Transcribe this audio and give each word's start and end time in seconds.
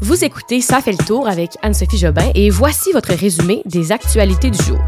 Vous 0.00 0.24
écoutez 0.24 0.60
Ça 0.60 0.80
fait 0.80 0.92
le 0.92 1.04
tour 1.04 1.26
avec 1.26 1.58
Anne-Sophie 1.60 1.98
Jobin 1.98 2.30
et 2.36 2.50
voici 2.50 2.92
votre 2.92 3.12
résumé 3.12 3.62
des 3.64 3.90
actualités 3.90 4.48
du 4.48 4.62
jour. 4.62 4.78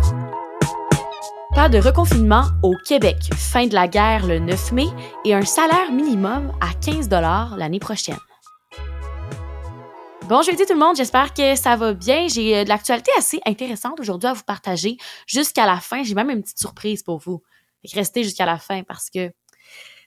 Pas 1.53 1.69
de 1.69 1.79
reconfinement 1.79 2.45
au 2.63 2.77
Québec, 2.87 3.17
fin 3.37 3.67
de 3.67 3.75
la 3.75 3.89
guerre 3.89 4.25
le 4.25 4.39
9 4.39 4.71
mai 4.71 4.87
et 5.25 5.35
un 5.35 5.45
salaire 5.45 5.91
minimum 5.91 6.53
à 6.61 6.73
15 6.75 7.09
dollars 7.09 7.57
l'année 7.57 7.81
prochaine. 7.81 8.19
Bon 10.29 10.43
jeudi 10.43 10.65
tout 10.65 10.75
le 10.75 10.79
monde, 10.79 10.95
j'espère 10.95 11.35
que 11.35 11.57
ça 11.57 11.75
va 11.75 11.93
bien. 11.93 12.29
J'ai 12.29 12.59
euh, 12.59 12.63
de 12.63 12.69
l'actualité 12.69 13.11
assez 13.19 13.41
intéressante 13.47 13.99
aujourd'hui 13.99 14.29
à 14.29 14.33
vous 14.33 14.45
partager 14.45 14.97
jusqu'à 15.27 15.67
la 15.67 15.81
fin. 15.81 16.05
J'ai 16.05 16.15
même 16.15 16.31
une 16.31 16.43
petite 16.43 16.61
surprise 16.61 17.03
pour 17.03 17.19
vous. 17.19 17.43
Restez 17.95 18.23
jusqu'à 18.23 18.47
la 18.47 18.59
fin 18.59 18.85
parce 18.85 19.11
que 19.11 19.33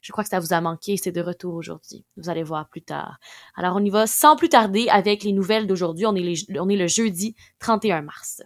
je 0.04 0.12
crois 0.12 0.24
que 0.26 0.30
ça 0.30 0.40
vous 0.42 0.54
a 0.54 0.60
manqué, 0.60 0.98
c'est 0.98 1.14
de 1.14 1.22
retour 1.22 1.56
aujourd'hui. 1.56 2.04
Vous 2.18 2.30
allez 2.30 2.44
voir 2.44 2.68
plus 2.68 2.82
tard. 2.82 3.18
Alors, 3.56 3.78
on 3.78 3.84
y 3.84 3.90
va 3.90 4.06
sans 4.06 4.36
plus 4.36 4.50
tarder 4.50 4.88
avec 4.90 5.24
les 5.24 5.32
nouvelles 5.32 5.66
d'aujourd'hui. 5.66 6.06
On, 6.06 6.16
est 6.16 6.60
on 6.60 6.68
est 6.68 6.76
le 6.76 6.88
jeudi 6.88 7.36
31 7.60 8.02
mars. 8.02 8.44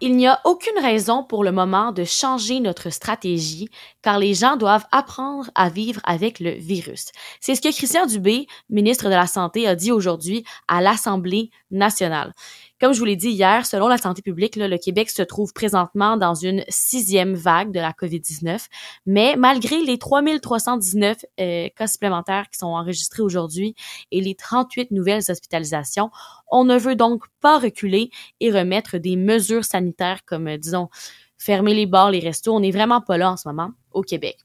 Il 0.00 0.16
n'y 0.16 0.28
a 0.28 0.40
aucune 0.44 0.78
raison 0.80 1.24
pour 1.24 1.42
le 1.42 1.50
moment 1.50 1.90
de 1.90 2.04
changer 2.04 2.60
notre 2.60 2.90
stratégie 2.90 3.68
car 4.00 4.20
les 4.20 4.32
gens 4.32 4.56
doivent 4.56 4.86
apprendre 4.92 5.50
à 5.56 5.70
vivre 5.70 6.00
avec 6.04 6.38
le 6.38 6.50
virus. 6.50 7.10
C'est 7.40 7.56
ce 7.56 7.60
que 7.60 7.74
Christian 7.74 8.06
Dubé, 8.06 8.46
ministre 8.70 9.06
de 9.06 9.14
la 9.14 9.26
Santé, 9.26 9.66
a 9.66 9.74
dit 9.74 9.90
aujourd'hui 9.90 10.44
à 10.68 10.80
l'Assemblée 10.80 11.50
nationale. 11.72 12.32
Comme 12.80 12.92
je 12.92 13.00
vous 13.00 13.04
l'ai 13.04 13.16
dit 13.16 13.30
hier, 13.30 13.66
selon 13.66 13.88
la 13.88 13.98
santé 13.98 14.22
publique, 14.22 14.54
le 14.54 14.76
Québec 14.76 15.10
se 15.10 15.22
trouve 15.22 15.52
présentement 15.52 16.16
dans 16.16 16.34
une 16.34 16.64
sixième 16.68 17.34
vague 17.34 17.72
de 17.72 17.80
la 17.80 17.90
COVID-19, 17.90 18.66
mais 19.04 19.34
malgré 19.36 19.82
les 19.82 19.98
3319 19.98 21.24
euh, 21.40 21.68
cas 21.74 21.86
supplémentaires 21.88 22.48
qui 22.50 22.58
sont 22.58 22.68
enregistrés 22.68 23.22
aujourd'hui 23.22 23.74
et 24.12 24.20
les 24.20 24.36
38 24.36 24.92
nouvelles 24.92 25.22
hospitalisations, 25.28 26.10
on 26.52 26.64
ne 26.64 26.78
veut 26.78 26.94
donc 26.94 27.24
pas 27.40 27.58
reculer 27.58 28.10
et 28.38 28.52
remettre 28.52 28.98
des 28.98 29.16
mesures 29.16 29.64
sanitaires 29.64 30.20
comme, 30.24 30.46
euh, 30.46 30.56
disons, 30.56 30.88
fermer 31.36 31.74
les 31.74 31.86
bars, 31.86 32.12
les 32.12 32.20
restos. 32.20 32.54
On 32.54 32.60
n'est 32.60 32.70
vraiment 32.70 33.00
pas 33.00 33.16
là 33.18 33.32
en 33.32 33.36
ce 33.36 33.48
moment 33.48 33.70
au 33.92 34.02
Québec. 34.02 34.38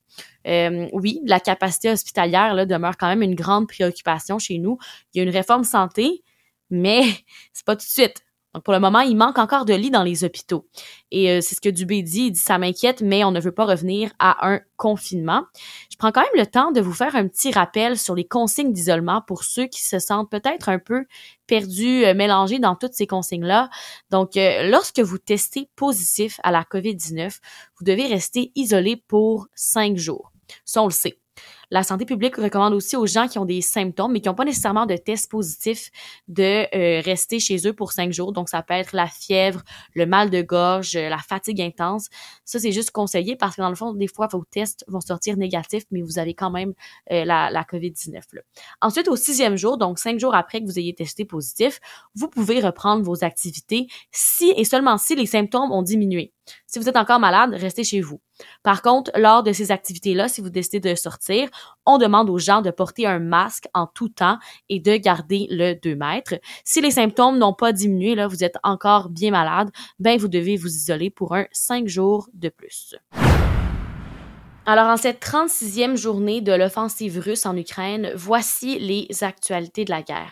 Euh, 0.47 0.87
oui, 0.93 1.21
la 1.25 1.39
capacité 1.39 1.91
hospitalière 1.91 2.65
demeure 2.65 2.97
quand 2.97 3.07
même 3.07 3.21
une 3.21 3.35
grande 3.35 3.67
préoccupation 3.67 4.39
chez 4.39 4.57
nous. 4.57 4.77
Il 5.13 5.17
y 5.17 5.21
a 5.21 5.23
une 5.23 5.33
réforme 5.33 5.63
santé, 5.63 6.23
mais 6.73 7.03
c'est 7.53 7.65
pas 7.65 7.75
tout 7.75 7.85
de 7.85 7.91
suite. 7.91 8.23
Donc 8.53 8.63
pour 8.63 8.73
le 8.73 8.79
moment, 8.79 8.99
il 8.99 9.17
manque 9.17 9.39
encore 9.39 9.65
de 9.65 9.73
lits 9.73 9.89
dans 9.89 10.03
les 10.03 10.23
hôpitaux. 10.23 10.67
Et 11.09 11.31
euh, 11.31 11.41
c'est 11.41 11.55
ce 11.55 11.61
que 11.61 11.69
Dubé 11.69 12.03
dit, 12.03 12.27
il 12.27 12.31
dit 12.31 12.39
ça 12.39 12.59
m'inquiète, 12.59 13.01
mais 13.01 13.23
on 13.23 13.31
ne 13.31 13.39
veut 13.39 13.51
pas 13.51 13.65
revenir 13.65 14.11
à 14.19 14.47
un 14.47 14.61
confinement. 14.77 15.43
Je 15.89 15.97
prends 15.97 16.11
quand 16.11 16.21
même 16.21 16.29
le 16.35 16.45
temps 16.45 16.71
de 16.71 16.79
vous 16.79 16.93
faire 16.93 17.15
un 17.15 17.27
petit 17.27 17.51
rappel 17.51 17.97
sur 17.97 18.13
les 18.13 18.25
consignes 18.25 18.71
d'isolement 18.71 19.21
pour 19.25 19.43
ceux 19.43 19.65
qui 19.65 19.81
se 19.81 19.97
sentent 19.97 20.29
peut-être 20.29 20.69
un 20.69 20.77
peu 20.77 21.05
perdus, 21.47 22.05
euh, 22.05 22.13
mélangés 22.13 22.59
dans 22.59 22.75
toutes 22.75 22.93
ces 22.93 23.07
consignes-là. 23.07 23.69
Donc 24.11 24.37
euh, 24.37 24.69
lorsque 24.69 24.99
vous 24.99 25.17
testez 25.17 25.67
positif 25.75 26.39
à 26.43 26.51
la 26.51 26.61
COVID-19, 26.61 27.39
vous 27.79 27.85
devez 27.85 28.05
rester 28.05 28.51
isolé 28.55 28.97
pour 29.07 29.47
cinq 29.55 29.97
jours. 29.97 30.31
Ça, 30.63 30.83
on 30.83 30.87
le 30.87 30.91
sait. 30.91 31.22
La 31.71 31.83
santé 31.83 32.05
publique 32.05 32.35
recommande 32.35 32.73
aussi 32.73 32.95
aux 32.95 33.07
gens 33.07 33.27
qui 33.27 33.39
ont 33.39 33.45
des 33.45 33.61
symptômes, 33.61 34.11
mais 34.11 34.21
qui 34.21 34.29
n'ont 34.29 34.35
pas 34.35 34.45
nécessairement 34.45 34.85
de 34.85 34.95
test 34.95 35.29
positif, 35.29 35.91
de 36.27 36.65
euh, 36.75 37.01
rester 37.01 37.39
chez 37.39 37.67
eux 37.67 37.73
pour 37.73 37.91
cinq 37.91 38.11
jours. 38.11 38.33
Donc, 38.33 38.49
ça 38.49 38.61
peut 38.61 38.73
être 38.73 38.93
la 38.93 39.07
fièvre, 39.07 39.61
le 39.93 40.05
mal 40.05 40.29
de 40.29 40.41
gorge, 40.41 40.95
la 40.95 41.17
fatigue 41.17 41.61
intense. 41.61 42.09
Ça, 42.45 42.59
c'est 42.59 42.71
juste 42.71 42.91
conseillé 42.91 43.35
parce 43.35 43.55
que 43.55 43.61
dans 43.61 43.69
le 43.69 43.75
fond, 43.75 43.93
des 43.93 44.07
fois, 44.07 44.27
vos 44.27 44.43
tests 44.49 44.83
vont 44.87 45.01
sortir 45.01 45.37
négatifs, 45.37 45.83
mais 45.91 46.01
vous 46.01 46.19
avez 46.19 46.33
quand 46.33 46.51
même 46.51 46.73
euh, 47.11 47.25
la, 47.25 47.49
la 47.49 47.63
COVID-19. 47.63 48.21
Ensuite, 48.81 49.07
au 49.07 49.15
sixième 49.15 49.55
jour, 49.55 49.77
donc 49.77 49.99
cinq 49.99 50.19
jours 50.19 50.35
après 50.35 50.61
que 50.61 50.65
vous 50.65 50.79
ayez 50.79 50.93
testé 50.93 51.25
positif, 51.25 51.79
vous 52.15 52.27
pouvez 52.27 52.59
reprendre 52.59 53.03
vos 53.03 53.23
activités 53.23 53.87
si 54.11 54.53
et 54.55 54.65
seulement 54.65 54.97
si 54.97 55.15
les 55.15 55.25
symptômes 55.25 55.71
ont 55.71 55.81
diminué. 55.81 56.32
Si 56.67 56.79
vous 56.79 56.89
êtes 56.89 56.97
encore 56.97 57.19
malade, 57.19 57.53
restez 57.53 57.83
chez 57.83 58.01
vous. 58.01 58.19
Par 58.63 58.81
contre, 58.81 59.11
lors 59.15 59.43
de 59.43 59.53
ces 59.53 59.71
activités-là, 59.71 60.27
si 60.27 60.41
vous 60.41 60.49
décidez 60.49 60.79
de 60.79 60.95
sortir, 60.95 61.49
on 61.85 61.97
demande 61.97 62.29
aux 62.29 62.39
gens 62.39 62.61
de 62.61 62.71
porter 62.71 63.05
un 63.05 63.19
masque 63.19 63.67
en 63.73 63.87
tout 63.87 64.09
temps 64.09 64.37
et 64.69 64.79
de 64.79 64.97
garder 64.97 65.47
le 65.49 65.73
2 65.73 65.95
mètres. 65.95 66.35
Si 66.63 66.81
les 66.81 66.91
symptômes 66.91 67.37
n'ont 67.37 67.53
pas 67.53 67.71
diminué, 67.71 68.15
là, 68.15 68.27
vous 68.27 68.43
êtes 68.43 68.57
encore 68.63 69.09
bien 69.09 69.31
malade, 69.31 69.69
ben, 69.99 70.17
vous 70.17 70.27
devez 70.27 70.57
vous 70.57 70.67
isoler 70.67 71.09
pour 71.09 71.35
un 71.35 71.45
5 71.51 71.87
jours 71.87 72.27
de 72.33 72.49
plus. 72.49 72.95
Alors, 74.65 74.87
en 74.87 74.95
cette 74.95 75.21
36e 75.21 75.97
journée 75.97 76.39
de 76.39 76.53
l'offensive 76.53 77.19
russe 77.19 77.45
en 77.45 77.57
Ukraine, 77.57 78.13
voici 78.15 78.79
les 78.79 79.07
actualités 79.21 79.83
de 79.83 79.91
la 79.91 80.01
guerre. 80.01 80.31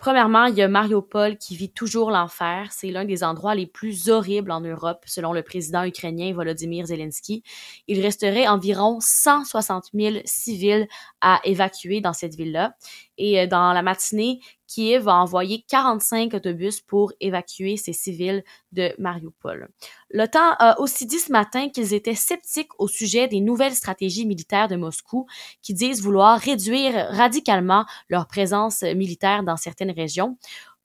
Premièrement, 0.00 0.46
il 0.46 0.54
y 0.54 0.62
a 0.62 0.68
Mariupol 0.68 1.36
qui 1.36 1.54
vit 1.56 1.70
toujours 1.70 2.10
l'enfer. 2.10 2.68
C'est 2.70 2.90
l'un 2.90 3.04
des 3.04 3.22
endroits 3.22 3.54
les 3.54 3.66
plus 3.66 4.08
horribles 4.08 4.50
en 4.50 4.62
Europe, 4.62 5.02
selon 5.04 5.34
le 5.34 5.42
président 5.42 5.84
ukrainien 5.84 6.32
Volodymyr 6.32 6.86
Zelensky. 6.86 7.42
Il 7.86 8.00
resterait 8.00 8.48
environ 8.48 8.96
160 8.98 9.90
000 9.92 10.16
civils 10.24 10.88
à 11.20 11.40
évacuer 11.44 12.00
dans 12.00 12.14
cette 12.14 12.34
ville-là. 12.34 12.72
Et 13.18 13.40
euh, 13.40 13.46
dans 13.46 13.74
la 13.74 13.82
matinée, 13.82 14.40
Kiev 14.70 15.02
va 15.02 15.16
envoyer 15.16 15.64
45 15.68 16.32
autobus 16.34 16.80
pour 16.80 17.12
évacuer 17.20 17.76
ces 17.76 17.92
civils 17.92 18.44
de 18.70 18.94
Mariupol. 18.98 19.68
L'OTAN 20.10 20.54
a 20.58 20.80
aussi 20.80 21.06
dit 21.06 21.18
ce 21.18 21.32
matin 21.32 21.68
qu'ils 21.68 21.92
étaient 21.92 22.14
sceptiques 22.14 22.70
au 22.78 22.86
sujet 22.86 23.26
des 23.26 23.40
nouvelles 23.40 23.74
stratégies 23.74 24.26
militaires 24.26 24.68
de 24.68 24.76
Moscou 24.76 25.26
qui 25.60 25.74
disent 25.74 26.02
vouloir 26.02 26.38
réduire 26.38 27.08
radicalement 27.10 27.84
leur 28.08 28.28
présence 28.28 28.82
militaire 28.82 29.42
dans 29.42 29.56
certaines 29.56 29.90
régions. 29.90 30.38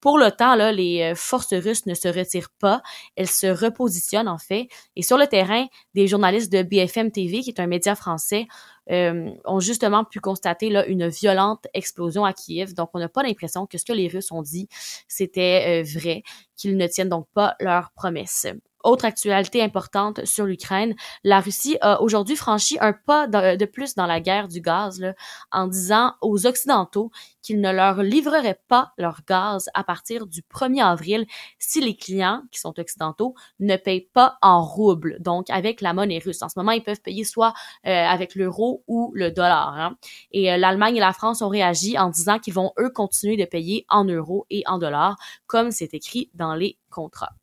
Pour 0.05 0.19
l'OTAN, 0.19 0.53
là, 0.53 0.71
les 0.71 1.01
euh, 1.01 1.15
forces 1.15 1.53
russes 1.53 1.87
ne 1.87 1.95
se 1.95 2.07
retirent 2.07 2.51
pas, 2.59 2.83
elles 3.15 3.29
se 3.29 3.47
repositionnent 3.47 4.27
en 4.27 4.37
fait. 4.37 4.67
Et 4.95 5.01
sur 5.01 5.17
le 5.17 5.25
terrain, 5.25 5.65
des 5.95 6.07
journalistes 6.07 6.51
de 6.51 6.61
BFM 6.61 7.09
TV, 7.09 7.41
qui 7.41 7.49
est 7.49 7.59
un 7.59 7.65
média 7.65 7.95
français, 7.95 8.47
euh, 8.91 9.31
ont 9.45 9.59
justement 9.59 10.03
pu 10.05 10.19
constater 10.19 10.69
là 10.69 10.85
une 10.85 11.07
violente 11.07 11.67
explosion 11.73 12.25
à 12.25 12.33
Kiev. 12.33 12.73
Donc, 12.73 12.89
on 12.93 12.99
n'a 12.99 13.09
pas 13.09 13.23
l'impression 13.23 13.65
que 13.65 13.77
ce 13.77 13.85
que 13.85 13.93
les 13.93 14.07
Russes 14.07 14.31
ont 14.31 14.41
dit, 14.41 14.67
c'était 15.07 15.83
euh, 15.83 15.99
vrai, 15.99 16.23
qu'ils 16.55 16.77
ne 16.77 16.87
tiennent 16.87 17.09
donc 17.09 17.27
pas 17.33 17.55
leurs 17.59 17.91
promesses. 17.91 18.47
Autre 18.85 19.05
actualité 19.05 19.63
importante 19.63 20.23
sur 20.25 20.45
l'Ukraine, 20.45 20.93
la 21.23 21.39
Russie 21.39 21.75
a 21.81 21.99
aujourd'hui 22.03 22.35
franchi 22.35 22.77
un 22.79 22.93
pas 22.93 23.25
de, 23.25 23.65
plus 23.65 23.95
dans 23.95 24.05
la 24.05 24.21
guerre 24.21 24.47
du 24.47 24.61
gaz 24.61 24.99
là, 24.99 25.15
en 25.51 25.65
disant 25.65 26.13
aux 26.21 26.45
Occidentaux 26.45 27.09
qu'ils 27.41 27.61
ne 27.61 27.71
leur 27.71 28.03
livreraient 28.03 28.61
pas 28.67 28.93
leur 28.99 29.21
gaz 29.27 29.71
à 29.73 29.83
partir 29.83 30.27
du 30.27 30.41
1er 30.41 30.83
avril 30.83 31.25
si 31.57 31.81
les 31.81 31.97
clients, 31.97 32.43
qui 32.51 32.59
sont 32.59 32.79
occidentaux, 32.79 33.33
ne 33.59 33.75
payent 33.75 34.07
pas 34.13 34.37
en 34.43 34.63
roubles, 34.63 35.17
donc 35.19 35.49
avec 35.49 35.81
la 35.81 35.93
monnaie 35.93 36.21
russe. 36.23 36.43
En 36.43 36.49
ce 36.49 36.59
moment, 36.59 36.71
ils 36.71 36.83
peuvent 36.83 37.01
payer 37.01 37.23
soit 37.23 37.55
euh, 37.87 37.89
avec 37.89 38.35
l'euro 38.35 38.74
ou 38.87 39.11
le 39.15 39.31
dollar. 39.31 39.73
Hein. 39.77 39.97
Et 40.31 40.51
euh, 40.51 40.57
l'Allemagne 40.57 40.97
et 40.97 40.99
la 40.99 41.13
France 41.13 41.41
ont 41.41 41.49
réagi 41.49 41.97
en 41.97 42.09
disant 42.09 42.39
qu'ils 42.39 42.53
vont, 42.53 42.71
eux, 42.79 42.89
continuer 42.89 43.37
de 43.37 43.45
payer 43.45 43.85
en 43.89 44.05
euros 44.05 44.45
et 44.49 44.63
en 44.67 44.77
dollars, 44.77 45.15
comme 45.47 45.71
c'est 45.71 45.93
écrit 45.93 46.29
dans 46.33 46.55
les 46.55 46.77
contrats. 46.89 47.33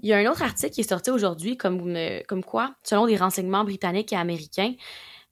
Il 0.00 0.08
y 0.08 0.12
a 0.12 0.18
un 0.18 0.26
autre 0.30 0.42
article 0.42 0.72
qui 0.72 0.82
est 0.82 0.88
sorti 0.88 1.10
aujourd'hui 1.10 1.56
comme, 1.56 1.98
comme 2.28 2.44
quoi, 2.44 2.74
selon 2.84 3.06
des 3.06 3.16
renseignements 3.16 3.64
britanniques 3.64 4.12
et 4.12 4.16
américains, 4.16 4.74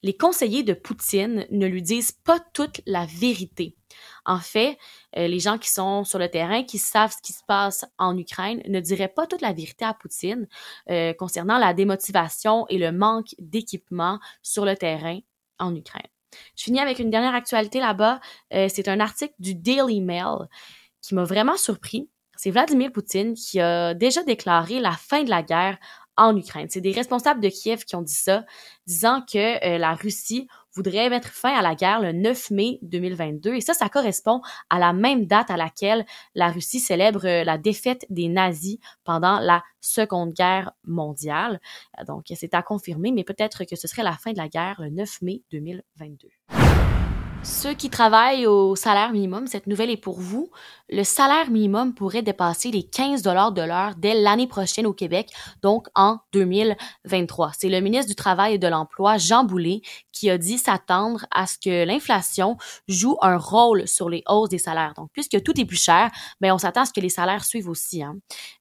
les 0.02 0.16
conseillers 0.16 0.62
de 0.62 0.74
Poutine 0.74 1.46
ne 1.50 1.66
lui 1.66 1.82
disent 1.82 2.12
pas 2.12 2.38
toute 2.52 2.80
la 2.86 3.06
vérité. 3.06 3.76
En 4.24 4.38
fait, 4.38 4.78
euh, 5.16 5.26
les 5.26 5.38
gens 5.38 5.58
qui 5.58 5.70
sont 5.70 6.04
sur 6.04 6.18
le 6.18 6.28
terrain, 6.28 6.64
qui 6.64 6.78
savent 6.78 7.12
ce 7.12 7.22
qui 7.22 7.32
se 7.32 7.42
passe 7.46 7.84
en 7.98 8.16
Ukraine, 8.16 8.62
ne 8.66 8.80
diraient 8.80 9.08
pas 9.08 9.26
toute 9.26 9.40
la 9.40 9.52
vérité 9.52 9.84
à 9.84 9.94
Poutine 9.94 10.48
euh, 10.90 11.12
concernant 11.14 11.58
la 11.58 11.74
démotivation 11.74 12.66
et 12.68 12.78
le 12.78 12.92
manque 12.92 13.34
d'équipement 13.38 14.18
sur 14.42 14.64
le 14.64 14.76
terrain 14.76 15.18
en 15.58 15.74
Ukraine. 15.74 16.08
Je 16.56 16.64
finis 16.64 16.80
avec 16.80 16.98
une 16.98 17.10
dernière 17.10 17.34
actualité 17.34 17.80
là-bas. 17.80 18.20
Euh, 18.52 18.68
c'est 18.68 18.88
un 18.88 19.00
article 19.00 19.34
du 19.38 19.54
Daily 19.54 20.00
Mail 20.00 20.48
qui 21.00 21.14
m'a 21.14 21.24
vraiment 21.24 21.56
surpris 21.56 22.08
c'est 22.36 22.50
Vladimir 22.50 22.92
Poutine 22.92 23.34
qui 23.34 23.60
a 23.60 23.94
déjà 23.94 24.22
déclaré 24.22 24.78
la 24.78 24.92
fin 24.92 25.24
de 25.24 25.30
la 25.30 25.42
guerre 25.42 25.78
en 26.16 26.36
Ukraine. 26.36 26.68
C'est 26.70 26.80
des 26.80 26.92
responsables 26.92 27.40
de 27.40 27.48
Kiev 27.48 27.84
qui 27.84 27.96
ont 27.96 28.02
dit 28.02 28.14
ça, 28.14 28.44
disant 28.86 29.22
que 29.30 29.64
euh, 29.64 29.78
la 29.78 29.94
Russie 29.94 30.48
voudrait 30.74 31.08
mettre 31.08 31.28
fin 31.28 31.54
à 31.54 31.62
la 31.62 31.74
guerre 31.74 32.00
le 32.00 32.12
9 32.12 32.50
mai 32.50 32.78
2022. 32.82 33.54
Et 33.54 33.60
ça, 33.60 33.74
ça 33.74 33.88
correspond 33.88 34.40
à 34.70 34.78
la 34.78 34.92
même 34.92 35.26
date 35.26 35.50
à 35.50 35.56
laquelle 35.56 36.04
la 36.34 36.48
Russie 36.48 36.80
célèbre 36.80 37.26
euh, 37.26 37.44
la 37.44 37.58
défaite 37.58 38.06
des 38.10 38.28
nazis 38.28 38.78
pendant 39.04 39.40
la 39.40 39.62
Seconde 39.80 40.32
Guerre 40.32 40.72
mondiale. 40.84 41.60
Donc, 42.06 42.26
c'est 42.34 42.54
à 42.54 42.62
confirmer, 42.62 43.12
mais 43.12 43.24
peut-être 43.24 43.64
que 43.64 43.76
ce 43.76 43.88
serait 43.88 44.02
la 44.02 44.16
fin 44.16 44.32
de 44.32 44.38
la 44.38 44.48
guerre 44.48 44.80
le 44.80 44.90
9 44.90 45.22
mai 45.22 45.42
2022. 45.52 46.28
Ceux 47.46 47.74
qui 47.74 47.90
travaillent 47.90 48.46
au 48.46 48.74
salaire 48.74 49.12
minimum, 49.12 49.46
cette 49.46 49.68
nouvelle 49.68 49.90
est 49.90 49.96
pour 49.96 50.18
vous. 50.18 50.50
Le 50.88 51.02
salaire 51.04 51.50
minimum 51.50 51.94
pourrait 51.94 52.22
dépasser 52.22 52.70
les 52.70 52.84
15 52.84 53.22
dollars 53.22 53.52
de 53.52 53.62
l'heure 53.62 53.94
dès 53.96 54.14
l'année 54.14 54.46
prochaine 54.46 54.86
au 54.86 54.92
Québec, 54.92 55.30
donc 55.62 55.88
en 55.94 56.18
2023. 56.32 57.52
C'est 57.58 57.68
le 57.68 57.80
ministre 57.80 58.08
du 58.08 58.14
Travail 58.14 58.54
et 58.54 58.58
de 58.58 58.68
l'Emploi, 58.68 59.18
Jean 59.18 59.44
Boulet, 59.44 59.80
qui 60.12 60.30
a 60.30 60.38
dit 60.38 60.58
s'attendre 60.58 61.26
à 61.30 61.46
ce 61.46 61.58
que 61.58 61.84
l'inflation 61.84 62.56
joue 62.88 63.16
un 63.20 63.36
rôle 63.36 63.86
sur 63.86 64.08
les 64.08 64.22
hausses 64.28 64.48
des 64.48 64.58
salaires. 64.58 64.94
Donc, 64.96 65.10
puisque 65.12 65.42
tout 65.42 65.60
est 65.60 65.64
plus 65.64 65.82
cher, 65.82 66.10
ben 66.40 66.52
on 66.52 66.58
s'attend 66.58 66.82
à 66.82 66.86
ce 66.86 66.92
que 66.92 67.00
les 67.00 67.08
salaires 67.08 67.44
suivent 67.44 67.68
aussi. 67.68 68.02
Hein. 68.02 68.16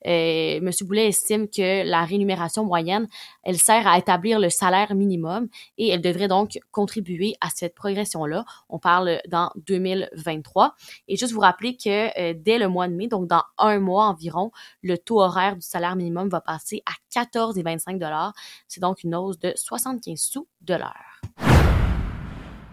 Euh, 0.08 0.60
Monsieur 0.62 0.86
Boulet 0.86 1.08
estime 1.08 1.48
que 1.48 1.84
la 1.88 2.04
rémunération 2.04 2.66
moyenne, 2.66 3.08
elle 3.44 3.58
sert 3.58 3.88
à 3.88 3.98
établir 3.98 4.40
le 4.40 4.50
salaire 4.50 4.96
minimum 4.96 5.48
et 5.78 5.90
elle 5.90 6.02
devrait 6.02 6.28
donc 6.28 6.60
contribuer 6.72 7.36
à 7.42 7.50
cette 7.54 7.76
progression-là. 7.76 8.46
On 8.70 8.80
parle 8.80 9.22
dans 9.28 9.52
2023. 9.68 10.76
Et 11.08 11.18
juste 11.18 11.34
vous 11.34 11.40
rappeler 11.40 11.78
que 11.78 12.15
euh, 12.18 12.34
dès 12.36 12.58
le 12.58 12.68
mois 12.68 12.88
de 12.88 12.94
mai, 12.94 13.08
donc 13.08 13.28
dans 13.28 13.44
un 13.58 13.80
mois 13.80 14.06
environ, 14.06 14.52
le 14.82 14.98
taux 14.98 15.22
horaire 15.22 15.56
du 15.56 15.62
salaire 15.62 15.96
minimum 15.96 16.30
va 16.30 16.42
passer 16.42 16.84
à 16.86 16.94
14,25 17.20 17.98
dollars. 17.98 18.34
C'est 18.68 18.82
donc 18.82 19.04
une 19.04 19.16
hausse 19.16 19.40
de 19.40 19.54
75 19.56 20.20
sous 20.20 20.48
de 20.62 20.76
l'heure. 20.76 21.22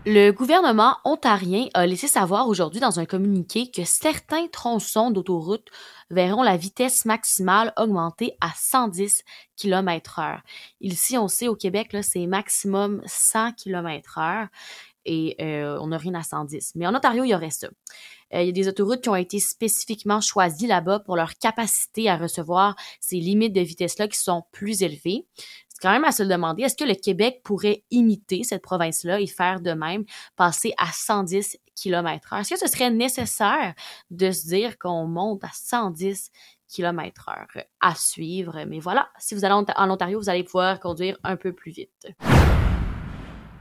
Le 0.04 0.32
gouvernement 0.32 0.96
ontarien 1.04 1.68
a 1.74 1.86
laissé 1.86 2.08
savoir 2.08 2.48
aujourd'hui 2.48 2.80
dans 2.80 2.98
un 2.98 3.04
communiqué 3.04 3.70
que 3.70 3.84
certains 3.84 4.48
tronçons 4.48 5.12
d'autoroute 5.12 5.68
verront 6.10 6.42
la 6.42 6.56
vitesse 6.56 7.04
maximale 7.04 7.72
augmenter 7.76 8.36
à 8.40 8.48
110 8.56 9.22
km 9.56 10.18
h 10.18 10.40
Ici, 10.80 11.16
on 11.16 11.28
sait 11.28 11.46
au 11.46 11.54
Québec, 11.54 11.96
c'est 12.02 12.26
maximum 12.26 13.00
100 13.06 13.52
km 13.52 14.18
h 14.18 14.48
et 15.04 15.36
euh, 15.40 15.78
on 15.80 15.88
n'a 15.88 15.98
rien 15.98 16.14
à 16.14 16.22
110. 16.22 16.72
Mais 16.76 16.86
en 16.86 16.94
Ontario, 16.94 17.24
il 17.24 17.30
y 17.30 17.34
aurait 17.34 17.50
ça. 17.50 17.68
Euh, 18.34 18.42
il 18.42 18.46
y 18.46 18.48
a 18.48 18.52
des 18.52 18.68
autoroutes 18.68 19.02
qui 19.02 19.08
ont 19.08 19.16
été 19.16 19.38
spécifiquement 19.38 20.20
choisies 20.20 20.66
là-bas 20.66 21.00
pour 21.00 21.16
leur 21.16 21.34
capacité 21.38 22.08
à 22.08 22.16
recevoir 22.16 22.76
ces 23.00 23.16
limites 23.16 23.52
de 23.52 23.60
vitesse-là 23.60 24.08
qui 24.08 24.18
sont 24.18 24.44
plus 24.52 24.82
élevées 24.82 25.26
quand 25.82 25.90
même 25.90 26.04
à 26.04 26.12
se 26.12 26.22
demander, 26.22 26.62
est-ce 26.62 26.76
que 26.76 26.84
le 26.84 26.94
Québec 26.94 27.40
pourrait 27.42 27.82
imiter 27.90 28.44
cette 28.44 28.62
province-là 28.62 29.20
et 29.20 29.26
faire 29.26 29.60
de 29.60 29.72
même, 29.72 30.04
passer 30.36 30.72
à 30.78 30.86
110 30.92 31.58
km 31.74 32.32
heure? 32.32 32.40
Est-ce 32.40 32.54
que 32.54 32.58
ce 32.58 32.68
serait 32.68 32.90
nécessaire 32.90 33.74
de 34.10 34.30
se 34.30 34.46
dire 34.46 34.78
qu'on 34.78 35.06
monte 35.06 35.42
à 35.42 35.50
110 35.52 36.30
km 36.68 37.28
heure 37.28 37.64
à 37.80 37.94
suivre? 37.96 38.64
Mais 38.68 38.78
voilà, 38.78 39.10
si 39.18 39.34
vous 39.34 39.44
allez 39.44 39.54
en 39.54 39.90
Ontario, 39.90 40.20
vous 40.20 40.30
allez 40.30 40.44
pouvoir 40.44 40.78
conduire 40.78 41.18
un 41.24 41.36
peu 41.36 41.52
plus 41.52 41.72
vite. 41.72 42.06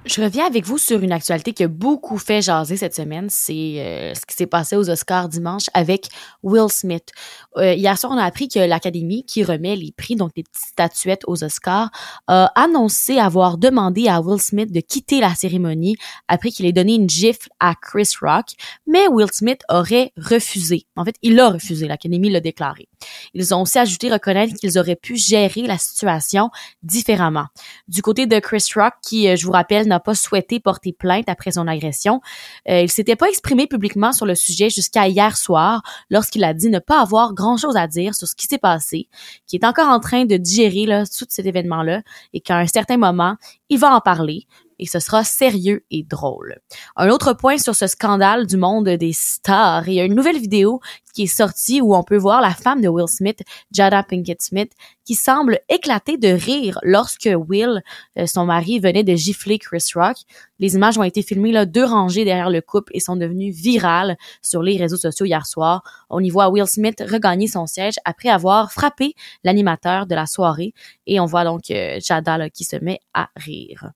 Je 0.04 0.20
reviens 0.20 0.48
avec 0.48 0.66
vous 0.66 0.80
sur 0.80 1.04
une 1.04 1.12
actualité 1.12 1.54
qui 1.54 1.64
a 1.64 1.68
beaucoup 1.68 2.18
fait 2.18 2.42
jaser 2.42 2.76
cette 2.76 2.96
semaine. 2.96 3.28
C'est 3.30 3.76
euh, 3.78 4.16
ce 4.16 4.26
qui 4.26 4.36
s'est 4.36 4.48
passé 4.48 4.76
aux 4.76 4.90
Oscars 4.90 5.30
dimanche 5.30 5.66
avec 5.76 6.08
Will 6.42 6.72
Smith. 6.72 7.10
Euh, 7.58 7.76
hier 7.76 7.96
soir, 8.00 8.12
on 8.12 8.18
a 8.18 8.24
appris 8.24 8.48
que 8.48 8.58
l'Académie, 8.58 9.24
qui 9.26 9.44
remet 9.44 9.76
les 9.76 9.92
prix, 9.96 10.16
donc 10.16 10.32
les 10.36 10.42
petites 10.42 10.66
statuettes 10.66 11.22
aux 11.28 11.44
Oscars, 11.44 11.92
a 12.26 12.46
annoncé 12.56 13.20
avoir 13.20 13.60
demandé 13.60 14.08
à 14.08 14.22
Will 14.22 14.42
Smith 14.42 14.72
de 14.72 14.80
quitter 14.80 15.20
la 15.20 15.36
cérémonie 15.36 15.98
après 16.28 16.50
qu'il 16.50 16.66
ait 16.66 16.74
donné 16.74 16.96
une 16.96 17.10
gifle 17.10 17.50
à 17.60 17.76
Chris 17.80 18.10
Rock. 18.24 18.48
Mais 18.88 19.08
Will 19.08 19.32
Smith 19.32 19.62
aurait 19.70 20.14
refusé. 20.18 20.88
En 20.96 21.06
fait, 21.06 21.16
il 21.22 21.40
a 21.40 21.50
refusé. 21.50 21.88
L'Académie 21.88 22.32
l'a 22.32 22.40
déclaré. 22.40 22.88
Ils 23.36 23.54
ont 23.54 23.62
aussi 23.62 23.78
ajouté 23.78 24.12
reconnaître 24.12 24.56
qu'ils 24.56 24.80
auraient 24.80 24.96
pu 24.96 25.16
gérer 25.16 25.62
la 25.62 25.78
situation 25.78 26.50
différemment. 26.82 27.46
Du 27.88 28.02
côté 28.02 28.26
de 28.26 28.40
Chris 28.40 28.66
Rock, 28.76 28.94
qui, 29.04 29.30
euh, 29.30 29.36
je 29.36 29.46
vous 29.46 29.52
rappelle, 29.52 29.91
n'a 29.92 30.00
pas 30.00 30.16
souhaité 30.16 30.60
porter 30.60 30.94
plainte 30.94 31.30
après 31.30 31.52
son 31.52 31.68
agression. 31.68 32.22
Euh, 32.70 32.82
il 32.82 32.90
s'était 32.90 33.16
pas 33.16 33.28
exprimé 33.28 33.68
publiquement 33.68 34.14
sur 34.14 34.26
le 34.26 34.36
sujet 34.36 34.70
jusqu'à 34.70 35.08
hier 35.08 35.38
soir, 35.38 35.82
lorsqu'il 36.10 36.44
a 36.44 36.54
dit 36.54 36.70
ne 36.70 36.80
pas 36.80 37.02
avoir 37.02 37.34
grand-chose 37.34 37.76
à 37.78 37.88
dire 37.88 38.16
sur 38.16 38.28
ce 38.28 38.36
qui 38.36 38.48
s'est 38.48 38.58
passé, 38.58 39.08
qui 39.48 39.56
est 39.56 39.66
encore 39.66 39.90
en 39.90 40.00
train 40.00 40.26
de 40.26 40.38
digérer 40.38 40.86
là, 40.86 41.06
tout 41.06 41.26
cet 41.30 41.46
événement-là, 41.46 42.02
et 42.34 42.42
qu'à 42.42 42.58
un 42.58 42.68
certain 42.68 42.98
moment, 42.98 43.36
il 43.70 43.80
va 43.80 43.94
en 43.96 44.00
parler 44.00 44.48
et 44.82 44.88
ce 44.88 45.00
sera 45.00 45.24
sérieux 45.24 45.86
et 45.92 46.04
drôle. 46.04 46.58
Un 46.98 47.10
autre 47.10 47.34
point 47.34 47.58
sur 47.58 47.76
ce 47.76 47.88
scandale 47.88 48.48
du 48.48 48.58
monde 48.58 48.90
des 48.90 49.14
stars, 49.14 49.88
il 49.88 49.94
y 49.94 50.00
a 50.02 50.06
une 50.06 50.16
nouvelle 50.16 50.40
vidéo 50.40 50.82
qui 51.14 51.24
est 51.24 51.28
sortie 51.28 51.82
où 51.82 51.96
on 51.96 52.04
peut 52.04 52.18
voir 52.18 52.42
la 52.42 52.52
femme 52.52 52.82
de 52.82 52.88
Will 52.88 53.08
Smith, 53.08 53.42
Jada 53.72 54.02
Pinkett 54.02 54.42
Smith, 54.42 54.72
qui 55.06 55.14
semble 55.14 55.60
éclater 55.70 56.18
de 56.18 56.30
rire 56.30 56.80
lorsque 56.84 57.30
Will, 57.48 57.84
euh, 58.18 58.26
son 58.26 58.46
mari, 58.46 58.80
venait 58.80 59.04
de 59.04 59.16
gifler 59.16 59.60
Chris 59.60 59.84
Rock. 59.94 60.18
Les 60.60 60.76
images 60.76 60.98
ont 60.98 61.04
été 61.04 61.22
filmées 61.22 61.52
là, 61.52 61.66
deux 61.66 61.86
rangées 61.86 62.26
derrière 62.26 62.50
le 62.50 62.62
couple 62.62 62.92
et 62.96 63.00
sont 63.00 63.16
devenues 63.16 63.52
virales 63.52 64.18
sur 64.42 64.64
les 64.64 64.78
réseaux 64.78 64.98
sociaux 64.98 65.26
hier 65.26 65.46
soir. 65.46 65.84
On 66.10 66.24
y 66.24 66.30
voit 66.30 66.50
Will 66.50 66.68
Smith 66.68 67.04
regagner 67.08 67.48
son 67.48 67.68
siège 67.68 67.96
après 68.06 68.30
avoir 68.30 68.72
frappé 68.72 69.14
l'animateur 69.44 70.08
de 70.08 70.16
la 70.16 70.26
soirée 70.26 70.74
et 71.06 71.20
on 71.20 71.26
voit 71.26 71.44
donc 71.44 71.70
euh, 71.72 72.00
Jada 72.00 72.50
qui 72.50 72.64
se 72.64 72.78
met 72.78 73.00
à 73.14 73.30
rire 73.36 73.92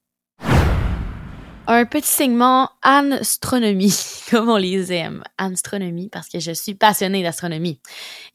un 1.67 1.85
petit 1.85 2.09
segment 2.09 2.69
astronomie, 2.83 3.97
comme 4.29 4.49
on 4.49 4.57
les 4.57 4.93
aime. 4.93 5.23
Astronomie, 5.37 6.09
parce 6.09 6.29
que 6.29 6.39
je 6.39 6.51
suis 6.51 6.75
passionnée 6.75 7.23
d'astronomie. 7.23 7.79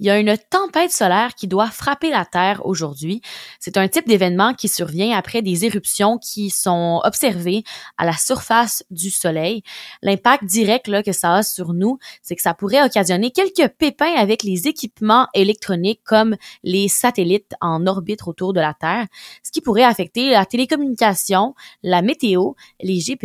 Il 0.00 0.06
y 0.06 0.10
a 0.10 0.18
une 0.18 0.36
tempête 0.50 0.90
solaire 0.90 1.34
qui 1.36 1.46
doit 1.46 1.70
frapper 1.70 2.10
la 2.10 2.24
Terre 2.24 2.60
aujourd'hui. 2.66 3.22
C'est 3.60 3.76
un 3.76 3.86
type 3.86 4.08
d'événement 4.08 4.54
qui 4.54 4.68
survient 4.68 5.16
après 5.16 5.42
des 5.42 5.64
éruptions 5.64 6.18
qui 6.18 6.50
sont 6.50 7.00
observées 7.04 7.62
à 7.98 8.04
la 8.04 8.14
surface 8.14 8.84
du 8.90 9.10
Soleil. 9.10 9.62
L'impact 10.02 10.44
direct 10.44 10.88
là, 10.88 11.02
que 11.02 11.12
ça 11.12 11.34
a 11.36 11.42
sur 11.42 11.72
nous, 11.72 11.98
c'est 12.22 12.34
que 12.34 12.42
ça 12.42 12.54
pourrait 12.54 12.82
occasionner 12.82 13.30
quelques 13.30 13.68
pépins 13.78 14.14
avec 14.16 14.42
les 14.42 14.66
équipements 14.66 15.28
électroniques 15.34 16.02
comme 16.04 16.36
les 16.64 16.88
satellites 16.88 17.54
en 17.60 17.86
orbite 17.86 18.26
autour 18.26 18.52
de 18.52 18.60
la 18.60 18.74
Terre, 18.74 19.06
ce 19.44 19.52
qui 19.52 19.60
pourrait 19.60 19.84
affecter 19.84 20.30
la 20.30 20.44
télécommunication, 20.46 21.54
la 21.82 22.02
météo, 22.02 22.52
les 22.80 22.98
GPS 22.98 23.19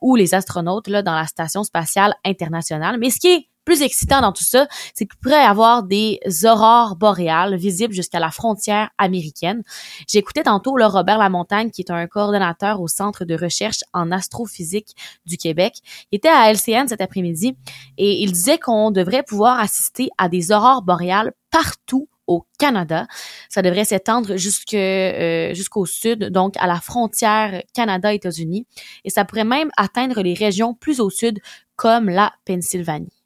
ou 0.00 0.16
les 0.16 0.34
astronautes 0.34 0.88
là, 0.88 1.02
dans 1.02 1.14
la 1.14 1.26
station 1.26 1.64
spatiale 1.64 2.14
internationale. 2.24 2.98
Mais 2.98 3.10
ce 3.10 3.18
qui 3.20 3.28
est 3.28 3.46
plus 3.64 3.82
excitant 3.82 4.20
dans 4.20 4.32
tout 4.32 4.44
ça, 4.44 4.66
c'est 4.94 5.06
qu'il 5.06 5.18
pourrait 5.20 5.42
y 5.42 5.46
avoir 5.46 5.82
des 5.84 6.18
aurores 6.44 6.96
boréales 6.96 7.56
visibles 7.56 7.94
jusqu'à 7.94 8.18
la 8.18 8.30
frontière 8.30 8.90
américaine. 8.98 9.62
J'écoutais 10.08 10.42
tantôt 10.42 10.76
là, 10.76 10.88
Robert 10.88 11.18
Lamontagne, 11.18 11.70
qui 11.70 11.82
est 11.82 11.90
un 11.90 12.06
coordonnateur 12.06 12.80
au 12.80 12.88
Centre 12.88 13.24
de 13.24 13.36
recherche 13.36 13.84
en 13.92 14.10
astrophysique 14.10 14.96
du 15.26 15.36
Québec. 15.36 15.74
Il 16.10 16.16
était 16.16 16.28
à 16.28 16.50
LCN 16.50 16.88
cet 16.88 17.00
après-midi 17.00 17.56
et 17.96 18.22
il 18.22 18.32
disait 18.32 18.58
qu'on 18.58 18.90
devrait 18.90 19.22
pouvoir 19.22 19.60
assister 19.60 20.08
à 20.18 20.28
des 20.28 20.52
aurores 20.52 20.82
boréales 20.82 21.32
partout 21.50 22.08
au 22.30 22.46
Canada. 22.58 23.06
Ça 23.48 23.60
devrait 23.60 23.84
s'étendre 23.84 24.30
euh, 24.32 25.54
jusqu'au 25.54 25.84
sud, 25.84 26.30
donc 26.30 26.54
à 26.58 26.66
la 26.66 26.80
frontière 26.80 27.62
Canada-États-Unis, 27.74 28.66
et 29.04 29.10
ça 29.10 29.24
pourrait 29.24 29.44
même 29.44 29.70
atteindre 29.76 30.22
les 30.22 30.34
régions 30.34 30.72
plus 30.72 31.00
au 31.00 31.10
sud, 31.10 31.40
comme 31.76 32.08
la 32.08 32.32
Pennsylvanie 32.44 33.20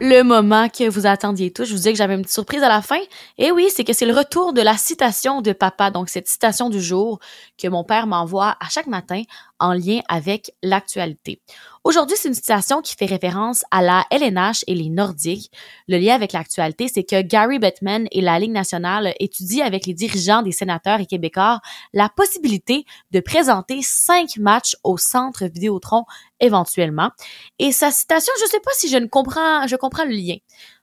le 0.00 0.22
moment 0.22 0.68
que 0.68 0.88
vous 0.88 1.06
attendiez 1.06 1.52
tous. 1.52 1.64
Je 1.64 1.70
vous 1.70 1.76
disais 1.76 1.92
que 1.92 1.98
j'avais 1.98 2.14
une 2.14 2.22
petite 2.22 2.34
surprise 2.34 2.62
à 2.62 2.68
la 2.68 2.82
fin. 2.82 3.00
Et 3.38 3.50
oui, 3.50 3.68
c'est 3.70 3.84
que 3.84 3.92
c'est 3.92 4.06
le 4.06 4.12
retour 4.12 4.52
de 4.52 4.60
la 4.60 4.76
citation 4.76 5.40
de 5.40 5.52
papa. 5.52 5.90
Donc, 5.90 6.08
cette 6.08 6.28
citation 6.28 6.68
du 6.68 6.80
jour 6.80 7.18
que 7.56 7.68
mon 7.68 7.84
père 7.84 8.06
m'envoie 8.06 8.56
à 8.60 8.68
chaque 8.68 8.88
matin 8.88 9.22
en 9.58 9.72
lien 9.72 10.00
avec 10.08 10.52
l'actualité. 10.62 11.40
Aujourd'hui, 11.86 12.16
c'est 12.18 12.26
une 12.26 12.34
citation 12.34 12.82
qui 12.82 12.96
fait 12.96 13.06
référence 13.06 13.62
à 13.70 13.80
la 13.80 14.04
LNH 14.10 14.64
et 14.66 14.74
les 14.74 14.88
Nordiques. 14.88 15.52
Le 15.86 15.98
lien 15.98 16.16
avec 16.16 16.32
l'actualité, 16.32 16.88
c'est 16.88 17.04
que 17.04 17.22
Gary 17.22 17.60
Bettman 17.60 18.08
et 18.10 18.22
la 18.22 18.40
Ligue 18.40 18.50
nationale 18.50 19.14
étudient 19.20 19.64
avec 19.64 19.86
les 19.86 19.94
dirigeants 19.94 20.42
des 20.42 20.50
sénateurs 20.50 20.98
et 20.98 21.06
québécois 21.06 21.60
la 21.92 22.08
possibilité 22.08 22.84
de 23.12 23.20
présenter 23.20 23.82
cinq 23.82 24.36
matchs 24.36 24.74
au 24.82 24.96
centre 24.96 25.44
Vidéotron 25.44 26.02
éventuellement. 26.40 27.12
Et 27.60 27.70
sa 27.70 27.92
citation, 27.92 28.32
je 28.40 28.50
sais 28.50 28.58
pas 28.58 28.72
si 28.74 28.88
je 28.88 28.96
ne 28.96 29.06
comprends, 29.06 29.64
je 29.68 29.76
comprends 29.76 30.06
le 30.06 30.10
lien. 30.10 30.38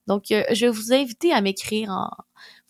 Donc, 0.08 0.32
euh, 0.32 0.46
je 0.54 0.68
vais 0.68 0.72
vous 0.72 0.94
inviter 0.94 1.34
à 1.34 1.42
m'écrire 1.42 1.90
en, 1.90 2.12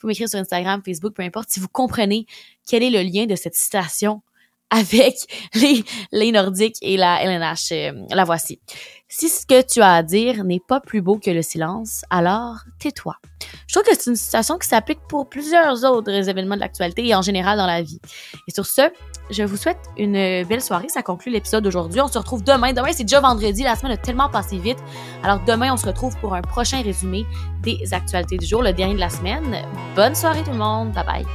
vous 0.01 0.07
m'écrire 0.07 0.27
sur 0.27 0.39
Instagram, 0.39 0.81
Facebook, 0.83 1.13
peu 1.13 1.21
importe, 1.21 1.51
si 1.51 1.59
vous 1.59 1.69
comprenez 1.69 2.25
quel 2.67 2.81
est 2.81 2.89
le 2.89 3.03
lien 3.03 3.27
de 3.27 3.35
cette 3.35 3.53
citation 3.53 4.23
avec 4.73 5.15
les, 6.11 6.31
Nordiques 6.31 6.77
et 6.81 6.97
la 6.97 7.23
LNH. 7.23 7.71
Euh, 7.71 7.91
la 8.09 8.23
voici. 8.23 8.59
Si 9.07 9.29
ce 9.29 9.45
que 9.45 9.61
tu 9.61 9.81
as 9.81 9.93
à 9.93 10.03
dire 10.03 10.43
n'est 10.43 10.59
pas 10.59 10.79
plus 10.79 11.01
beau 11.01 11.19
que 11.19 11.29
le 11.29 11.43
silence, 11.43 12.03
alors 12.09 12.55
tais-toi. 12.79 13.15
Je 13.67 13.75
trouve 13.75 13.83
que 13.83 13.95
c'est 13.95 14.09
une 14.09 14.15
situation 14.15 14.57
qui 14.57 14.67
s'applique 14.67 15.01
pour 15.07 15.29
plusieurs 15.29 15.83
autres 15.83 16.29
événements 16.29 16.55
de 16.55 16.61
l'actualité 16.61 17.07
et 17.07 17.13
en 17.13 17.21
général 17.21 17.57
dans 17.57 17.67
la 17.67 17.83
vie. 17.83 17.99
Et 18.47 18.51
sur 18.51 18.65
ce, 18.65 18.81
je 19.29 19.43
vous 19.43 19.55
souhaite 19.55 19.77
une 19.97 20.43
belle 20.45 20.61
soirée. 20.61 20.89
Ça 20.89 21.03
conclut 21.03 21.31
l'épisode 21.31 21.63
d'aujourd'hui. 21.63 22.01
On 22.01 22.07
se 22.07 22.17
retrouve 22.17 22.43
demain. 22.43 22.73
Demain, 22.73 22.91
c'est 22.91 23.03
déjà 23.03 23.19
vendredi. 23.19 23.61
La 23.61 23.75
semaine 23.75 23.91
a 23.91 23.97
tellement 23.97 24.29
passé 24.29 24.57
vite. 24.57 24.79
Alors 25.21 25.41
demain, 25.45 25.71
on 25.71 25.77
se 25.77 25.85
retrouve 25.85 26.17
pour 26.17 26.33
un 26.33 26.41
prochain 26.41 26.81
résumé 26.81 27.25
des 27.61 27.93
actualités 27.93 28.37
du 28.37 28.47
jour, 28.47 28.63
le 28.63 28.73
dernier 28.73 28.95
de 28.95 28.99
la 28.99 29.09
semaine. 29.09 29.57
Bonne 29.95 30.15
soirée 30.15 30.43
tout 30.43 30.51
le 30.51 30.57
monde. 30.57 30.91
Bye 30.91 31.05
bye. 31.05 31.25